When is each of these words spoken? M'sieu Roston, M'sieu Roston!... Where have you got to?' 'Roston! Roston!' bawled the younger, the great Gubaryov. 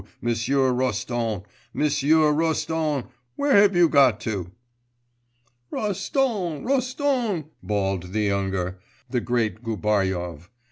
M'sieu 0.19 0.73
Roston, 0.73 1.43
M'sieu 1.75 2.31
Roston!... 2.33 3.05
Where 3.35 3.53
have 3.57 3.75
you 3.75 3.87
got 3.87 4.19
to?' 4.21 4.51
'Roston! 5.71 6.63
Roston!' 6.65 7.49
bawled 7.61 8.11
the 8.11 8.21
younger, 8.21 8.79
the 9.11 9.21
great 9.21 9.61
Gubaryov. 9.61 10.49